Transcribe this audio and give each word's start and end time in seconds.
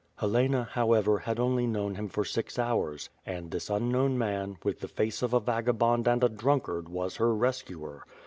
Helena, 0.15 0.67
however, 0.71 1.19
had 1.19 1.39
only 1.39 1.67
known 1.67 1.93
him 1.93 2.09
for 2.09 2.25
six 2.25 2.57
hours; 2.57 3.11
and 3.23 3.51
this 3.51 3.69
unknown 3.69 4.17
man, 4.17 4.57
with 4.63 4.79
the 4.79 4.87
face 4.87 5.21
of 5.21 5.31
a 5.31 5.39
vagabond 5.39 6.07
and 6.07 6.23
a 6.23 6.29
drunkard, 6.29 6.89
was 6.89 7.17
her 7.17 7.31
rescuer. 7.35 8.03